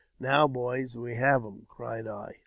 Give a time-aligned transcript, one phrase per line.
[0.19, 2.33] "Now, boys, we have them!" cried I.